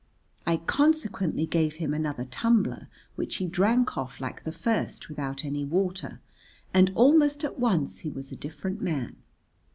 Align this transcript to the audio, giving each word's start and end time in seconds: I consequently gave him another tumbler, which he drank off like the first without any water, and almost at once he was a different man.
I 0.47 0.57
consequently 0.57 1.45
gave 1.45 1.75
him 1.75 1.93
another 1.93 2.25
tumbler, 2.25 2.87
which 3.15 3.35
he 3.35 3.45
drank 3.45 3.95
off 3.99 4.19
like 4.19 4.43
the 4.45 4.51
first 4.51 5.09
without 5.09 5.45
any 5.45 5.63
water, 5.63 6.21
and 6.73 6.91
almost 6.95 7.43
at 7.43 7.59
once 7.59 7.99
he 7.99 8.09
was 8.09 8.31
a 8.31 8.35
different 8.35 8.81
man. 8.81 9.17